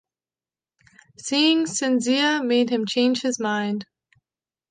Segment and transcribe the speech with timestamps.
[1.19, 3.85] Seeing Cinzia made him change his mind.